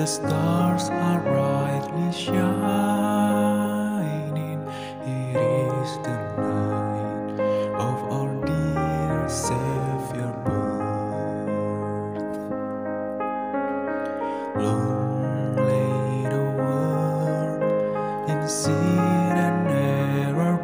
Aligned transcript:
The 0.00 0.06
stars 0.06 0.88
are 0.88 1.20
brightly 1.20 2.10
shining. 2.10 2.40
It 5.04 5.36
is 5.36 5.92
the 6.06 6.16
night 6.40 7.36
of 7.76 7.96
our 8.10 8.32
dear 8.46 9.28
Savior 9.28 10.32
birth. 10.46 11.52
Long 14.56 15.56
lay 15.68 16.24
the 16.32 16.44
world 16.56 17.62
in 18.30 18.40
sin 18.48 19.36
and 19.48 19.68
error 19.68 20.56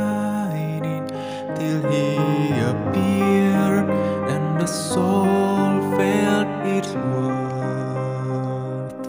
pining 0.00 1.04
till 1.58 1.82
He 1.92 2.06
appeared 2.72 3.90
and 4.32 4.58
the 4.58 4.66
soul 4.66 5.27
worth. 7.46 9.06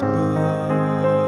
Christ 0.00 1.19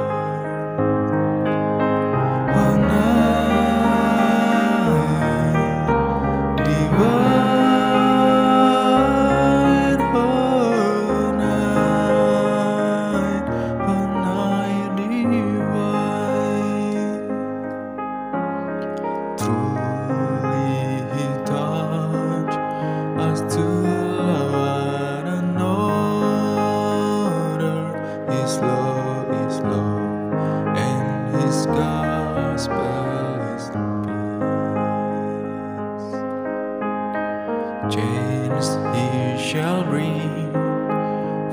Chains 37.92 38.68
He 38.96 39.08
shall 39.38 39.84
bring, 39.84 40.50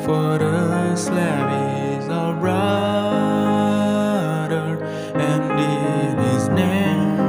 for 0.05 0.37
the 0.37 0.95
slave 0.95 1.49
is 1.99 2.07
our 2.07 2.33
brother, 2.33 2.89
and 5.15 5.43
in 5.59 6.17
His 6.31 6.47
name 6.47 7.19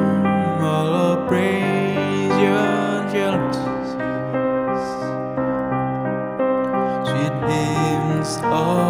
all 0.63 0.95
oppression 1.15 2.39
shall 3.11 3.53
cease. 3.53 4.95
Sweet 7.11 7.35
hymns 7.51 8.33
of 8.45 8.90